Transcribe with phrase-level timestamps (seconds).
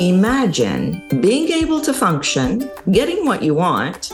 [0.00, 4.10] Imagine being able to function, getting what you want,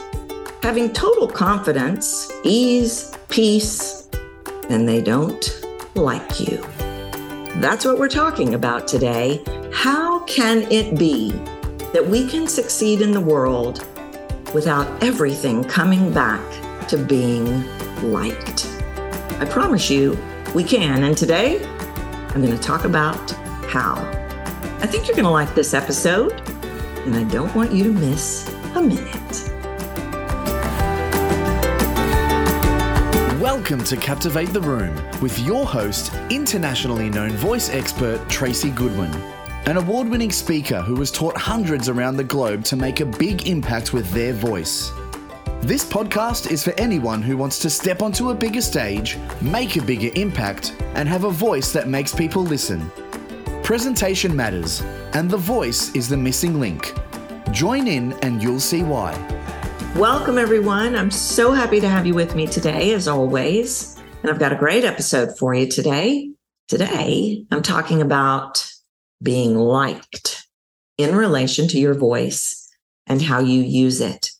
[0.60, 4.08] having total confidence, ease, peace,
[4.68, 5.64] and they don't
[5.94, 6.56] like you.
[7.60, 9.44] That's what we're talking about today.
[9.72, 11.30] How can it be
[11.92, 13.86] that we can succeed in the world
[14.52, 16.42] without everything coming back
[16.88, 17.64] to being
[18.02, 18.66] liked?
[19.38, 20.18] I promise you,
[20.52, 21.04] we can.
[21.04, 21.64] And today,
[22.30, 23.30] I'm going to talk about
[23.68, 24.15] how.
[24.78, 26.32] I think you're going to like this episode,
[27.06, 29.50] and I don't want you to miss a minute.
[33.40, 39.10] Welcome to Captivate the Room with your host, internationally known voice expert Tracy Goodwin,
[39.64, 43.48] an award winning speaker who has taught hundreds around the globe to make a big
[43.48, 44.92] impact with their voice.
[45.62, 49.82] This podcast is for anyone who wants to step onto a bigger stage, make a
[49.82, 52.92] bigger impact, and have a voice that makes people listen.
[53.66, 54.80] Presentation matters,
[55.12, 56.94] and the voice is the missing link.
[57.50, 59.12] Join in and you'll see why.
[59.96, 60.94] Welcome, everyone.
[60.94, 64.00] I'm so happy to have you with me today, as always.
[64.22, 66.30] And I've got a great episode for you today.
[66.68, 68.64] Today, I'm talking about
[69.20, 70.46] being liked
[70.96, 72.72] in relation to your voice
[73.08, 74.30] and how you use it.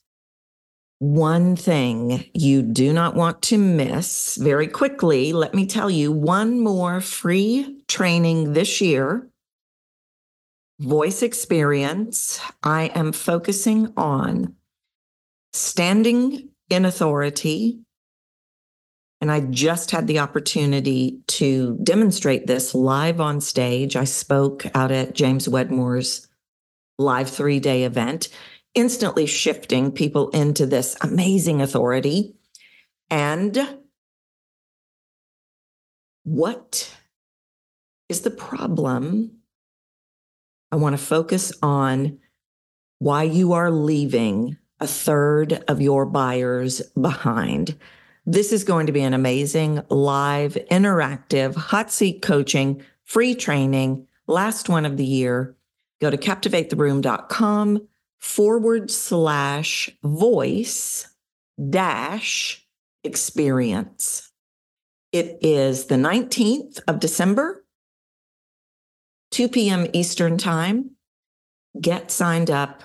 [0.99, 6.59] One thing you do not want to miss very quickly, let me tell you one
[6.59, 9.29] more free training this year
[10.79, 12.39] voice experience.
[12.63, 14.55] I am focusing on
[15.53, 17.79] standing in authority.
[19.19, 23.95] And I just had the opportunity to demonstrate this live on stage.
[23.95, 26.27] I spoke out at James Wedmore's
[26.99, 28.29] live three day event
[28.77, 32.35] instantly shifting people into this amazing authority.
[33.09, 33.79] And
[36.23, 36.95] what
[38.07, 39.31] is the problem?
[40.71, 42.19] I want to focus on
[42.99, 47.75] why you are leaving a third of your buyers behind.
[48.27, 54.69] This is going to be an amazing live, interactive, hot seat coaching, free training, last
[54.69, 55.55] one of the year.
[55.99, 57.87] Go to captivatetheroom.com
[58.19, 61.07] forward slash voice
[61.69, 62.65] dash
[63.03, 64.31] experience.
[65.11, 67.65] It is the 19th of December,
[69.31, 69.87] 2 p.m.
[69.93, 70.91] Eastern Time.
[71.79, 72.83] Get signed up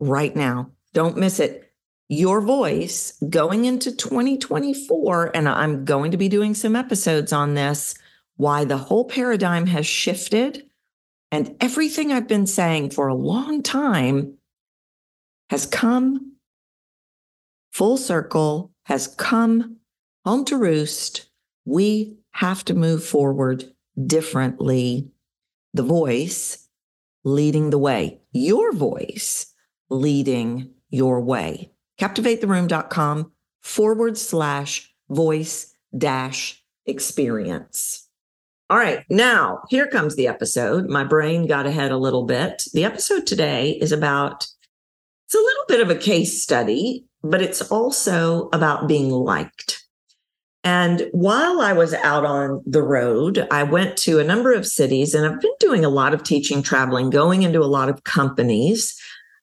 [0.00, 0.70] right now.
[0.92, 1.72] Don't miss it.
[2.08, 7.94] Your voice going into 2024, and I'm going to be doing some episodes on this
[8.36, 10.68] why the whole paradigm has shifted.
[11.32, 14.36] And everything I've been saying for a long time
[15.54, 16.32] has come
[17.70, 19.76] full circle, has come
[20.24, 21.26] home to roost.
[21.64, 23.62] We have to move forward
[24.04, 25.12] differently.
[25.72, 26.68] The voice
[27.22, 29.54] leading the way, your voice
[29.90, 31.70] leading your way.
[32.00, 33.30] CaptivateTheRoom.com
[33.62, 38.08] forward slash voice dash experience.
[38.70, 40.88] All right, now here comes the episode.
[40.88, 42.64] My brain got ahead a little bit.
[42.72, 44.48] The episode today is about
[45.34, 49.84] it's a little bit of a case study, but it's also about being liked.
[50.62, 55.12] And while I was out on the road, I went to a number of cities
[55.12, 58.96] and I've been doing a lot of teaching, traveling, going into a lot of companies.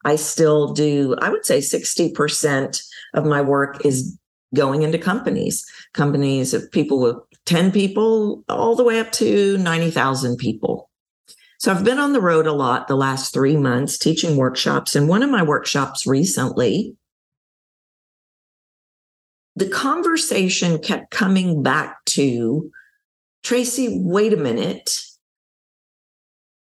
[0.05, 4.17] I still do, I would say 60% of my work is
[4.55, 10.37] going into companies, companies of people with 10 people all the way up to 90,000
[10.37, 10.89] people.
[11.61, 14.95] So I've been on the road a lot the last three months teaching workshops.
[14.95, 16.95] And one of my workshops recently,
[19.55, 22.71] the conversation kept coming back to
[23.43, 25.03] Tracy, wait a minute.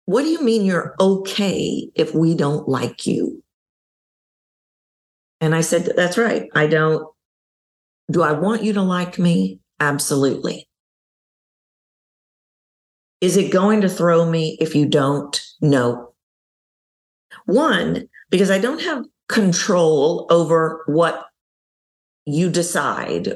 [0.06, 3.44] What do you mean you're okay if we don't like you?
[5.42, 6.48] And I said, That's right.
[6.54, 7.12] I don't.
[8.12, 9.62] Do I want you to like me?
[9.80, 10.68] Absolutely.
[13.22, 15.40] Is it going to throw me if you don't?
[15.62, 16.14] No.
[17.46, 21.26] One, because I don't have control over what
[22.26, 23.34] you decide.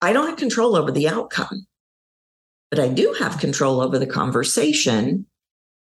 [0.00, 1.66] I don't have control over the outcome,
[2.70, 5.26] but I do have control over the conversation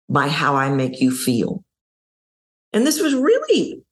[0.09, 1.63] by how I make you feel.
[2.73, 3.83] And this was really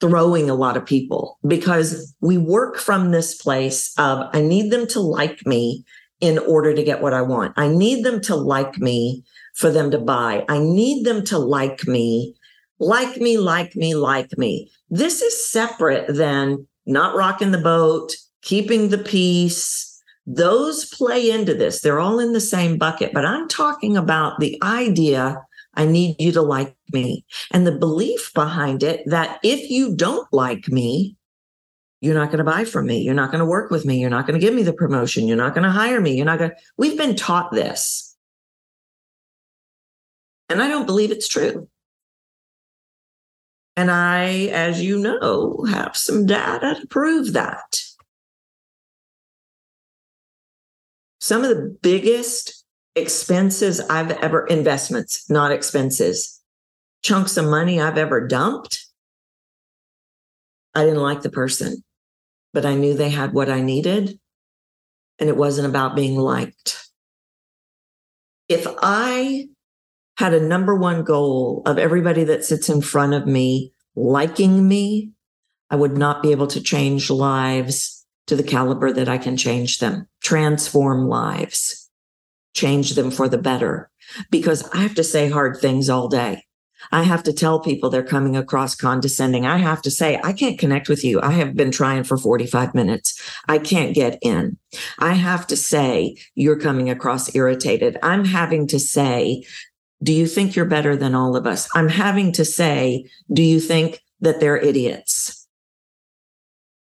[0.00, 4.86] throwing a lot of people because we work from this place of I need them
[4.88, 5.84] to like me
[6.20, 7.54] in order to get what I want.
[7.56, 9.24] I need them to like me
[9.54, 10.44] for them to buy.
[10.48, 12.34] I need them to like me,
[12.78, 14.70] like me, like me, like me.
[14.88, 19.92] This is separate than not rocking the boat, keeping the peace.
[20.26, 21.80] Those play into this.
[21.80, 25.42] They're all in the same bucket, but I'm talking about the idea
[25.74, 27.24] I need you to like me.
[27.52, 31.16] And the belief behind it that if you don't like me,
[32.00, 33.00] you're not going to buy from me.
[33.00, 33.98] You're not going to work with me.
[33.98, 35.26] You're not going to give me the promotion.
[35.26, 36.16] You're not going to hire me.
[36.16, 36.56] You're not going to.
[36.76, 38.16] We've been taught this.
[40.48, 41.68] And I don't believe it's true.
[43.76, 47.82] And I, as you know, have some data to prove that.
[51.20, 52.64] Some of the biggest
[52.94, 56.40] expenses I've ever, investments, not expenses,
[57.02, 58.86] chunks of money I've ever dumped.
[60.74, 61.82] I didn't like the person,
[62.56, 64.18] but I knew they had what I needed.
[65.18, 66.88] And it wasn't about being liked.
[68.48, 69.48] If I
[70.16, 75.10] had a number one goal of everybody that sits in front of me liking me,
[75.68, 79.78] I would not be able to change lives to the caliber that I can change
[79.78, 81.90] them, transform lives,
[82.54, 83.90] change them for the better.
[84.30, 86.45] Because I have to say hard things all day.
[86.92, 89.46] I have to tell people they're coming across condescending.
[89.46, 91.20] I have to say, I can't connect with you.
[91.20, 93.20] I have been trying for 45 minutes.
[93.48, 94.58] I can't get in.
[94.98, 97.98] I have to say, you're coming across irritated.
[98.02, 99.44] I'm having to say,
[100.02, 101.68] do you think you're better than all of us?
[101.74, 105.46] I'm having to say, do you think that they're idiots?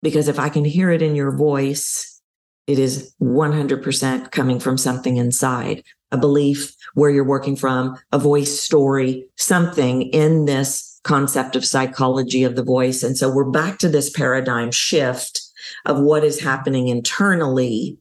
[0.03, 2.21] Because if I can hear it in your voice,
[2.67, 5.85] it is 100% coming from something inside,
[6.15, 12.45] a belief where you're working from, a voice story, something in this concept of psychology
[12.45, 13.03] of the voice.
[13.03, 15.43] And so we're back to this paradigm shift
[15.87, 17.99] of what is happening internally.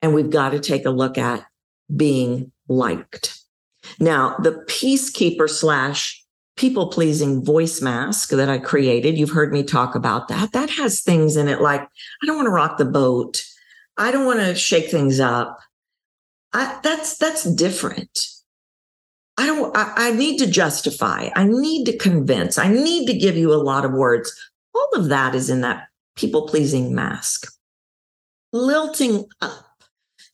[0.00, 1.44] And we've got to take a look at
[1.94, 3.38] being liked.
[3.98, 6.24] Now, the peacekeeper slash
[6.56, 10.52] people pleasing voice mask that I created, you've heard me talk about that.
[10.52, 13.44] That has things in it like, I don't want to rock the boat.
[13.98, 15.60] I don't want to shake things up.
[16.52, 18.26] I, that's, that's different.
[19.36, 21.30] I don't, I, I need to justify.
[21.34, 22.58] I need to convince.
[22.58, 24.32] I need to give you a lot of words.
[24.74, 27.50] All of that is in that people pleasing mask.
[28.52, 29.84] Lilting up,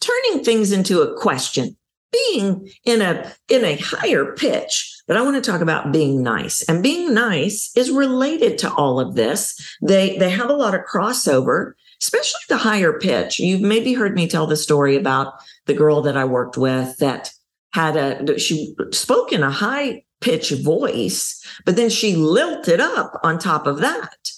[0.01, 1.77] turning things into a question
[2.13, 6.63] being in a in a higher pitch but i want to talk about being nice
[6.69, 10.83] and being nice is related to all of this they they have a lot of
[10.83, 11.73] crossover
[12.03, 13.39] especially the higher pitch.
[13.39, 15.35] You've maybe heard me tell the story about
[15.67, 17.33] the girl that i worked with that
[17.73, 23.39] had a she spoke in a high pitch voice but then she lilted up on
[23.39, 24.31] top of that.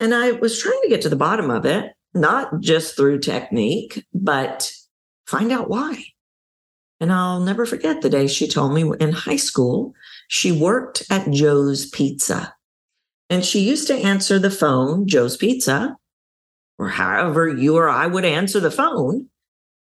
[0.00, 4.04] And i was trying to get to the bottom of it not just through technique
[4.12, 4.72] but
[5.26, 6.04] find out why.
[7.00, 9.94] And I'll never forget the day she told me in high school,
[10.28, 12.54] she worked at Joe's Pizza.
[13.28, 15.96] And she used to answer the phone, Joe's Pizza,
[16.78, 19.28] or however you or I would answer the phone.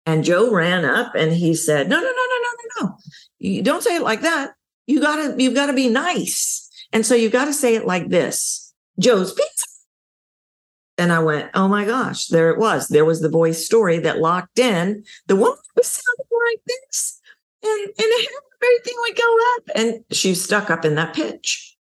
[0.05, 2.97] And Joe ran up and he said, No, no, no, no, no, no, no.
[3.39, 4.53] You don't say it like that.
[4.85, 6.69] You gotta, you've got to be nice.
[6.93, 9.65] And so you've got to say it like this Joe's Pizza.
[10.97, 12.87] And I went, oh my gosh, there it was.
[12.87, 15.03] There was the voice story that locked in.
[15.27, 17.19] The woman was sounding like this.
[17.63, 18.27] And, and
[18.63, 19.63] everything would go up.
[19.75, 21.75] And she stuck up in that pitch.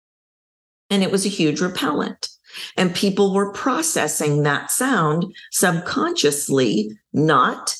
[0.90, 2.28] And it was a huge repellent.
[2.76, 7.76] And people were processing that sound subconsciously, not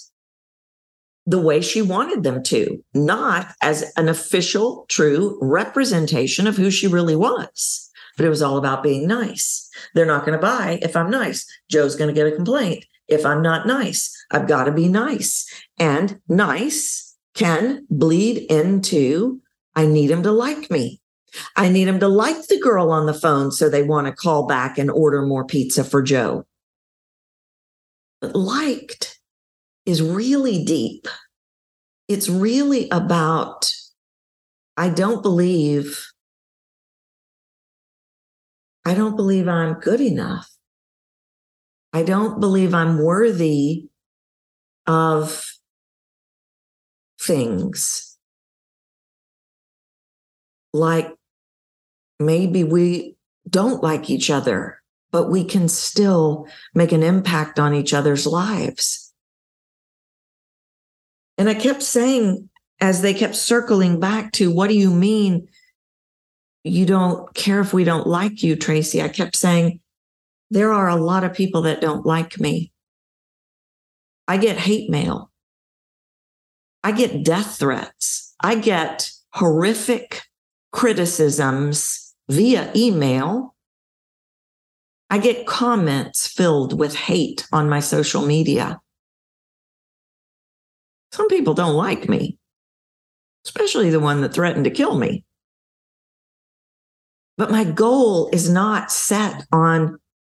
[1.27, 6.87] the way she wanted them to, not as an official, true representation of who she
[6.87, 7.87] really was
[8.17, 9.69] but it was all about being nice.
[9.95, 11.47] They're not going to buy if I'm nice.
[11.71, 14.13] Joe's going to get a complaint if I'm not nice.
[14.31, 15.47] I've got to be nice.
[15.79, 19.41] And nice can bleed into
[19.75, 21.03] I need him to like me.
[21.57, 24.47] I need him to like the girl on the phone so they want to call
[24.47, 26.45] back and order more pizza for Joe.
[28.21, 29.19] But liked
[29.85, 31.07] is really deep.
[32.09, 33.73] It's really about,
[34.77, 36.07] I don't believe
[38.87, 40.49] I don't believe I'm good enough.
[41.93, 43.89] I don't believe I'm worthy
[44.87, 45.45] of
[47.21, 48.17] things.
[50.73, 51.16] Like
[52.19, 53.17] maybe we
[53.49, 54.81] don't like each other,
[55.13, 59.13] but we can still make an impact on each other's lives.
[61.39, 62.49] And I kept saying,
[62.81, 65.49] as they kept circling back to, what do you mean
[66.67, 69.01] you don't care if we don't like you, Tracy.
[69.01, 69.81] I kept saying,
[70.51, 72.73] there are a lot of people that don't like me.
[74.27, 75.31] I get hate mail.
[76.83, 78.35] I get death threats.
[78.43, 80.23] I get horrific
[80.73, 83.55] criticisms via email.
[85.09, 88.81] I get comments filled with hate on my social media.
[91.13, 92.39] Some people don't like me.
[93.47, 95.25] especially the one that threatened to kill me.
[97.39, 99.99] But my goal is not set on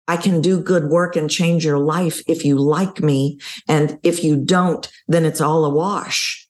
[0.10, 3.40] I can do good work and change your life if you like me.
[3.68, 6.47] And if you don't, then it's all a wash.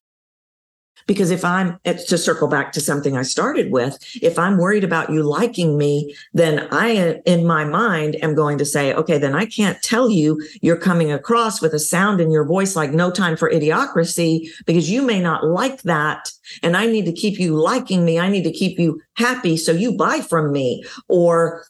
[1.07, 5.09] Because if I'm, to circle back to something I started with, if I'm worried about
[5.09, 9.45] you liking me, then I, in my mind, am going to say, okay, then I
[9.45, 13.37] can't tell you you're coming across with a sound in your voice like no time
[13.37, 16.29] for idiocracy because you may not like that.
[16.61, 18.19] And I need to keep you liking me.
[18.19, 19.57] I need to keep you happy.
[19.57, 21.65] So you buy from me or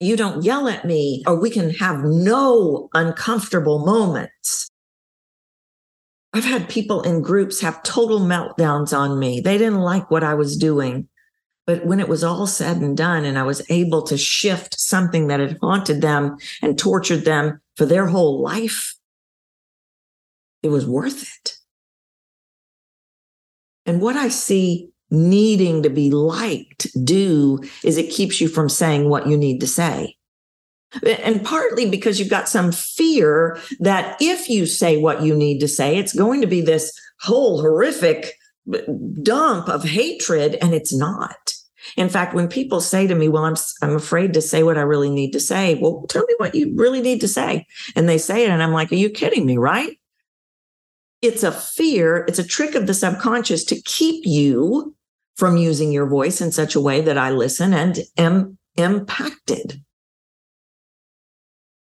[0.00, 4.71] you don't yell at me or we can have no uncomfortable moments.
[6.32, 9.40] I've had people in groups have total meltdowns on me.
[9.40, 11.08] They didn't like what I was doing.
[11.66, 15.28] But when it was all said and done, and I was able to shift something
[15.28, 18.94] that had haunted them and tortured them for their whole life,
[20.62, 21.54] it was worth it.
[23.86, 29.08] And what I see needing to be liked do is it keeps you from saying
[29.08, 30.16] what you need to say.
[31.06, 35.68] And partly because you've got some fear that if you say what you need to
[35.68, 38.34] say, it's going to be this whole horrific
[39.22, 41.54] dump of hatred, and it's not.
[41.96, 44.82] In fact, when people say to me, "Well, I'm I'm afraid to say what I
[44.82, 48.18] really need to say," well, tell me what you really need to say, and they
[48.18, 49.98] say it, and I'm like, "Are you kidding me?" Right?
[51.22, 52.24] It's a fear.
[52.28, 54.94] It's a trick of the subconscious to keep you
[55.36, 59.82] from using your voice in such a way that I listen and am impacted.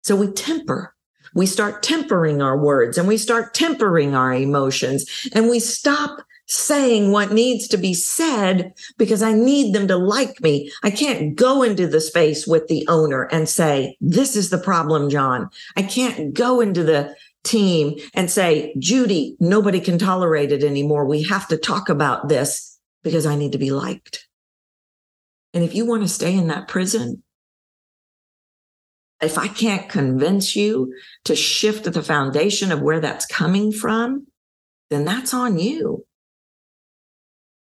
[0.03, 0.95] So we temper.
[1.35, 7.11] We start tempering our words and we start tempering our emotions and we stop saying
[7.11, 10.71] what needs to be said because I need them to like me.
[10.83, 15.09] I can't go into the space with the owner and say, this is the problem,
[15.09, 15.49] John.
[15.77, 21.07] I can't go into the team and say, Judy, nobody can tolerate it anymore.
[21.07, 24.29] We have to talk about this because I need to be liked.
[25.55, 27.23] And if you want to stay in that prison,
[29.23, 30.93] if I can't convince you
[31.25, 34.27] to shift the foundation of where that's coming from,
[34.91, 36.05] then that's on you.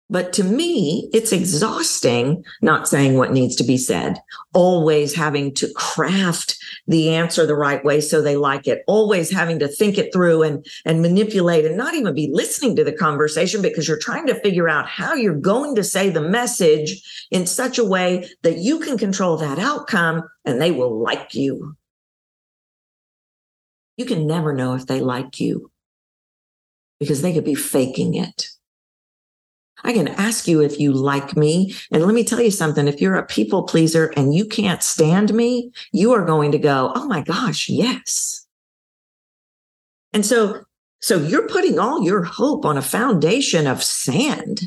[0.09, 4.21] But to me, it's exhausting not saying what needs to be said,
[4.53, 9.59] always having to craft the answer the right way so they like it, always having
[9.59, 13.61] to think it through and, and manipulate and not even be listening to the conversation
[13.61, 17.77] because you're trying to figure out how you're going to say the message in such
[17.77, 21.75] a way that you can control that outcome and they will like you.
[23.97, 25.69] You can never know if they like you
[26.97, 28.47] because they could be faking it.
[29.83, 31.75] I can ask you if you like me.
[31.91, 32.87] And let me tell you something.
[32.87, 36.91] If you're a people pleaser and you can't stand me, you are going to go,
[36.95, 38.45] Oh my gosh, yes.
[40.13, 40.63] And so,
[40.99, 44.63] so you're putting all your hope on a foundation of sand.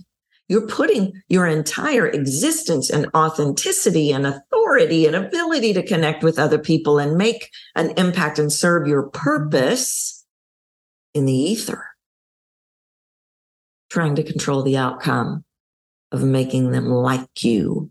[0.48, 6.58] You're putting your entire existence and authenticity and authority and ability to connect with other
[6.58, 10.24] people and make an impact and serve your purpose
[11.14, 11.89] in the ether
[13.90, 15.44] trying to control the outcome
[16.12, 17.90] of making them like you,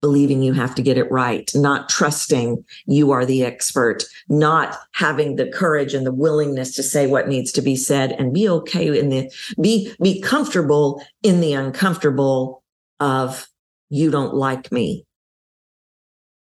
[0.00, 5.36] believing you have to get it right, not trusting you are the expert, not having
[5.36, 8.98] the courage and the willingness to say what needs to be said and be okay
[8.98, 12.62] in the be be comfortable in the uncomfortable
[13.00, 13.48] of
[13.90, 15.04] you don't like me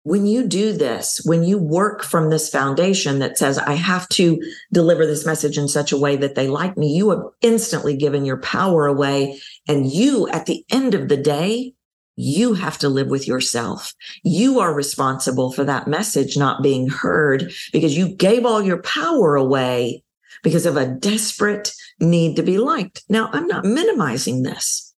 [0.03, 4.41] when you do this, when you work from this foundation that says, I have to
[4.71, 8.25] deliver this message in such a way that they like me, you have instantly given
[8.25, 9.39] your power away.
[9.67, 11.73] And you, at the end of the day,
[12.15, 13.93] you have to live with yourself.
[14.23, 19.35] You are responsible for that message not being heard because you gave all your power
[19.35, 20.03] away
[20.43, 23.03] because of a desperate need to be liked.
[23.07, 24.93] Now, I'm not minimizing this.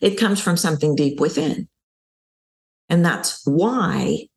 [0.00, 1.68] It comes from something deep within.
[2.88, 4.28] And that's why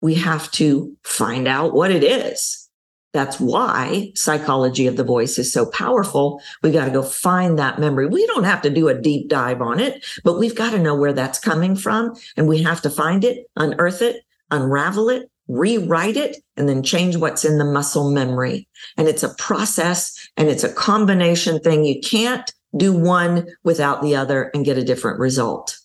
[0.00, 2.68] we have to find out what it is.
[3.14, 6.42] That's why psychology of the voice is so powerful.
[6.62, 8.06] We got to go find that memory.
[8.06, 10.94] We don't have to do a deep dive on it, but we've got to know
[10.94, 12.14] where that's coming from.
[12.36, 17.16] And we have to find it, unearth it, unravel it, rewrite it, and then change
[17.16, 18.68] what's in the muscle memory.
[18.98, 21.84] And it's a process and it's a combination thing.
[21.84, 25.78] You can't do one without the other and get a different result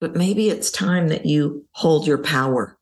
[0.00, 2.78] but maybe it's time that you hold your power.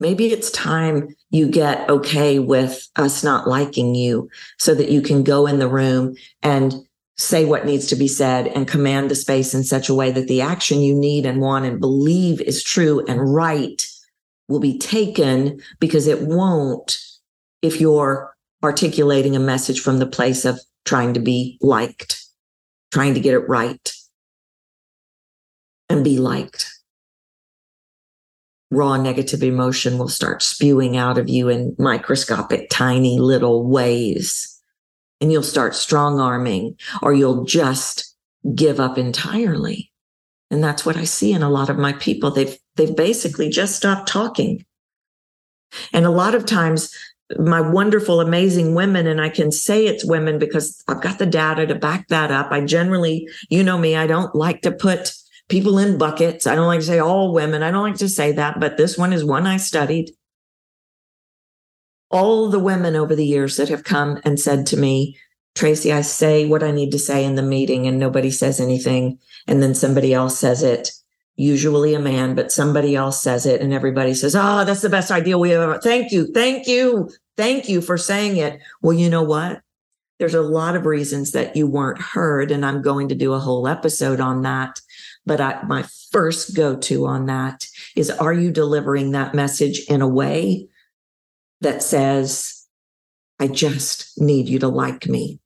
[0.00, 5.24] Maybe it's time you get okay with us not liking you so that you can
[5.24, 6.74] go in the room and
[7.16, 10.28] say what needs to be said and command the space in such a way that
[10.28, 13.88] the action you need and want and believe is true and right
[14.46, 16.96] will be taken because it won't
[17.60, 22.24] if you're articulating a message from the place of trying to be liked,
[22.92, 23.92] trying to get it right
[25.88, 26.72] and be liked.
[28.70, 34.54] Raw negative emotion will start spewing out of you in microscopic, tiny little ways.
[35.20, 38.14] And you'll start strong arming or you'll just
[38.54, 39.90] give up entirely.
[40.50, 42.30] And that's what I see in a lot of my people.
[42.30, 44.64] They've, they've basically just stopped talking.
[45.92, 46.94] And a lot of times
[47.36, 51.66] my wonderful, amazing women, and I can say it's women because I've got the data
[51.66, 52.50] to back that up.
[52.50, 55.12] I generally, you know me, I don't like to put
[55.48, 56.46] people in buckets.
[56.46, 57.62] I don't like to say all women.
[57.62, 60.12] I don't like to say that, but this one is one I studied.
[62.10, 65.18] All the women over the years that have come and said to me,
[65.54, 69.18] Tracy, I say what I need to say in the meeting and nobody says anything.
[69.46, 70.92] And then somebody else says it
[71.38, 75.10] usually a man, but somebody else says it and everybody says, Oh, that's the best
[75.10, 75.78] idea we ever.
[75.78, 76.26] Thank you.
[76.32, 77.10] Thank you.
[77.36, 78.60] Thank you for saying it.
[78.82, 79.62] Well, you know what?
[80.18, 82.50] There's a lot of reasons that you weren't heard.
[82.50, 84.80] And I'm going to do a whole episode on that.
[85.28, 90.00] But I, my first go to on that is Are you delivering that message in
[90.00, 90.68] a way
[91.60, 92.66] that says,
[93.38, 95.38] I just need you to like me,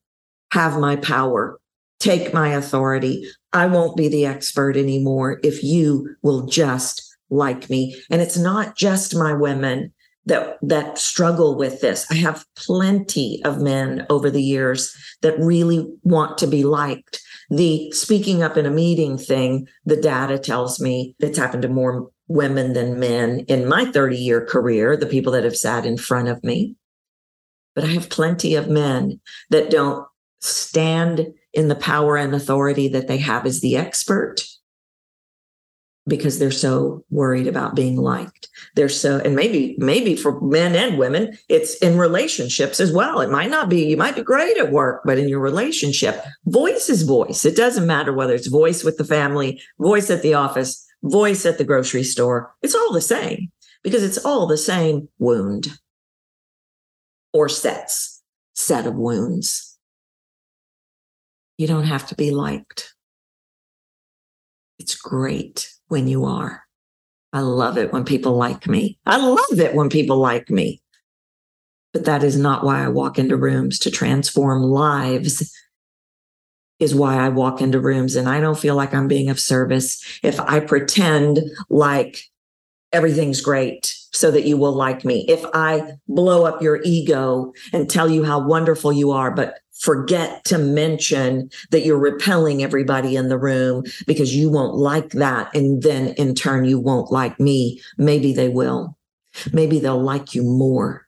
[0.53, 1.59] have my power,
[1.99, 3.29] take my authority.
[3.53, 8.01] I won't be the expert anymore if you will just like me.
[8.09, 9.93] And it's not just my women
[10.27, 12.07] that that struggle with this.
[12.11, 17.21] I have plenty of men over the years that really want to be liked.
[17.51, 22.11] The speaking up in a meeting thing, the data tells me it's happened to more
[22.29, 26.29] women than men in my 30 year career, the people that have sat in front
[26.29, 26.77] of me.
[27.75, 30.07] But I have plenty of men that don't
[30.41, 34.43] stand in the power and authority that they have as the expert
[36.07, 38.49] because they're so worried about being liked.
[38.75, 43.21] They're so, and maybe, maybe for men and women, it's in relationships as well.
[43.21, 46.89] It might not be, you might be great at work, but in your relationship, voice
[46.89, 47.45] is voice.
[47.45, 51.59] It doesn't matter whether it's voice with the family, voice at the office, voice at
[51.59, 52.53] the grocery store.
[52.63, 53.53] It's all the same
[53.85, 55.79] because it's all the same wound
[57.33, 58.23] or sets,
[58.55, 59.79] set of wounds.
[61.59, 62.93] You don't have to be liked.
[64.81, 66.65] It's great when you are.
[67.35, 68.99] I love it when people like me.
[69.05, 70.81] I love it when people like me.
[71.93, 75.55] But that is not why I walk into rooms to transform lives,
[76.79, 78.17] is why I walk into rooms.
[78.17, 82.25] And I don't feel like I'm being of service if I pretend like
[82.91, 85.25] everything's great so that you will like me.
[85.29, 90.45] If I blow up your ego and tell you how wonderful you are, but forget
[90.45, 95.55] to mention that you're repelling everybody in the room because you won't like that.
[95.57, 97.81] And then in turn, you won't like me.
[97.99, 98.97] Maybe they will.
[99.53, 101.07] Maybe they'll like you more.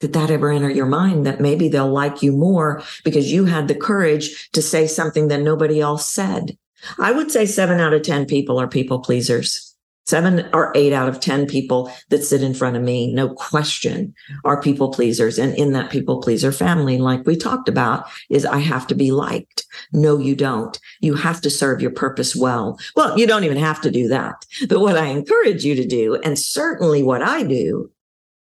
[0.00, 3.68] Did that ever enter your mind that maybe they'll like you more because you had
[3.68, 6.56] the courage to say something that nobody else said?
[6.98, 9.69] I would say seven out of 10 people are people pleasers
[10.06, 14.14] seven or eight out of 10 people that sit in front of me, no question,
[14.44, 15.38] are people pleasers.
[15.38, 19.12] And in that people pleaser family, like we talked about, is I have to be
[19.12, 19.64] liked.
[19.92, 20.78] No, you don't.
[21.00, 22.78] You have to serve your purpose well.
[22.96, 24.44] Well, you don't even have to do that.
[24.68, 27.90] But what I encourage you to do, and certainly what I do,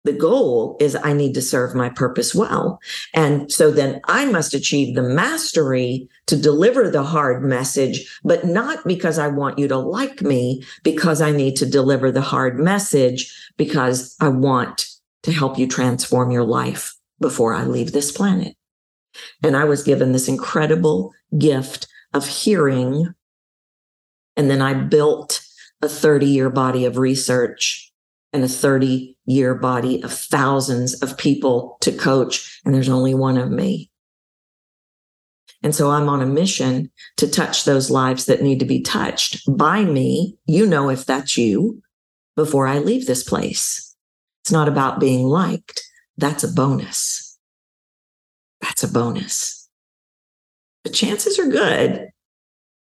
[0.04, 2.78] the goal is I need to serve my purpose well.
[3.14, 8.84] And so then I must achieve the mastery to deliver the hard message, but not
[8.86, 13.34] because I want you to like me, because I need to deliver the hard message
[13.56, 14.86] because I want
[15.22, 18.54] to help you transform your life before I leave this planet.
[19.42, 23.14] And I was given this incredible gift of hearing.
[24.36, 25.40] And then I built
[25.80, 27.92] a 30 year body of research
[28.34, 32.60] and a 30 year body of thousands of people to coach.
[32.64, 33.90] And there's only one of me.
[35.62, 39.40] And so I'm on a mission to touch those lives that need to be touched
[39.48, 40.36] by me.
[40.46, 41.80] You know, if that's you
[42.36, 43.96] before I leave this place.
[44.42, 45.80] It's not about being liked.
[46.18, 47.38] That's a bonus.
[48.60, 49.70] That's a bonus.
[50.82, 52.10] The chances are good.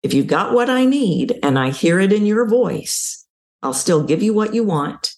[0.02, 3.26] If you've got what I need and I hear it in your voice,
[3.62, 5.14] I'll still give you what you want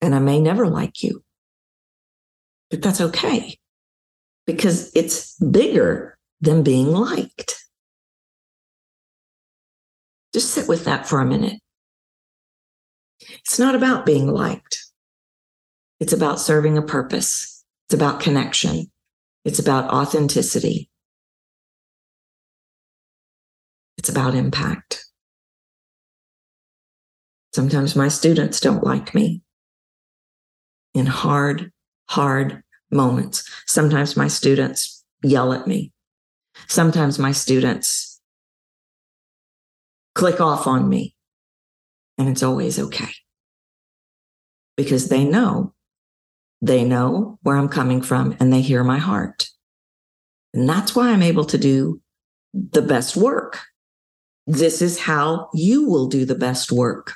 [0.00, 1.22] and I may never like you.
[2.70, 3.58] But that's okay
[4.46, 7.54] because it's bigger than being liked.
[10.32, 11.60] Just sit with that for a minute.
[13.20, 14.84] It's not about being liked.
[16.00, 17.64] It's about serving a purpose.
[17.86, 18.90] It's about connection.
[19.44, 20.90] It's about authenticity.
[23.96, 25.04] It's about impact.
[27.54, 29.42] Sometimes my students don't like me
[30.98, 31.72] in hard,
[32.08, 33.48] hard moments.
[33.66, 35.92] Sometimes my students yell at me.
[36.66, 38.20] Sometimes my students
[40.14, 41.14] click off on me.
[42.18, 43.12] And it's always okay
[44.76, 45.72] because they know,
[46.60, 49.48] they know where I'm coming from and they hear my heart.
[50.52, 52.00] And that's why I'm able to do
[52.52, 53.60] the best work.
[54.48, 57.14] This is how you will do the best work.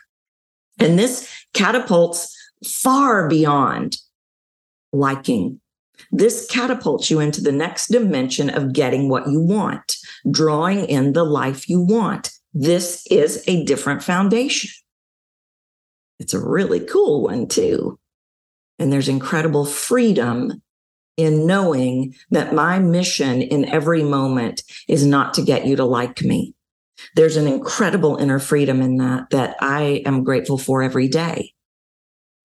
[0.79, 3.99] And this catapults far beyond
[4.93, 5.61] liking.
[6.11, 9.97] This catapults you into the next dimension of getting what you want,
[10.31, 12.31] drawing in the life you want.
[12.53, 14.71] This is a different foundation.
[16.19, 17.99] It's a really cool one, too.
[18.79, 20.63] And there's incredible freedom
[21.17, 26.23] in knowing that my mission in every moment is not to get you to like
[26.23, 26.55] me.
[27.17, 31.55] There's an incredible inner freedom in that that I am grateful for every day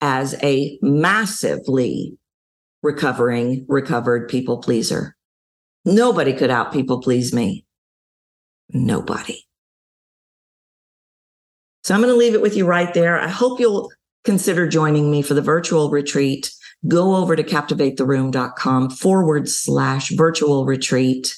[0.01, 2.17] as a massively
[2.83, 5.15] recovering, recovered people pleaser.
[5.85, 7.65] Nobody could out people please me.
[8.69, 9.43] Nobody.
[11.83, 13.19] So I'm going to leave it with you right there.
[13.19, 13.89] I hope you'll
[14.25, 16.51] consider joining me for the virtual retreat.
[16.87, 21.33] Go over to captivatetheroom.com forward slash virtual retreat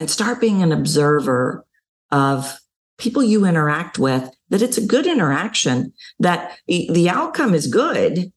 [0.00, 1.64] and start being an observer
[2.10, 2.58] of
[3.02, 8.32] people you interact with, that it's a good interaction, that the outcome is good,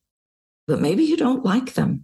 [0.68, 2.04] but maybe you don't like them.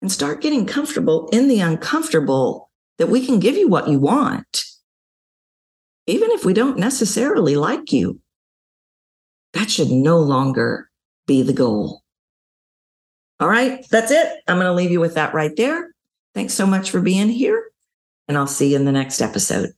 [0.00, 4.64] And start getting comfortable in the uncomfortable that we can give you what you want
[6.06, 8.20] even if we don't necessarily like you.
[9.52, 10.90] That should no longer
[11.26, 12.02] be the goal.
[13.38, 14.40] All right, that's it.
[14.48, 15.92] I'm going to leave you with that right there.
[16.34, 17.70] Thanks so much for being here,
[18.28, 19.72] and I'll see you in the next episode.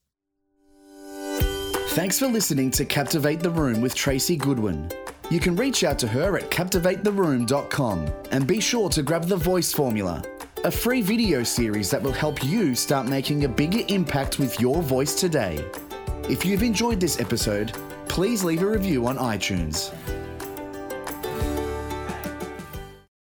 [1.94, 4.90] Thanks for listening to Captivate the Room with Tracy Goodwin.
[5.30, 9.72] You can reach out to her at captivatetheroom.com and be sure to grab the voice
[9.72, 10.20] formula,
[10.64, 14.83] a free video series that will help you start making a bigger impact with your
[14.83, 15.64] voice today.
[16.28, 17.72] If you've enjoyed this episode,
[18.09, 19.94] please leave a review on iTunes.